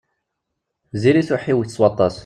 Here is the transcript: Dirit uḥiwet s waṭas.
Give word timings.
Dirit 1.01 1.29
uḥiwet 1.35 1.69
s 1.75 1.77
waṭas. 1.81 2.15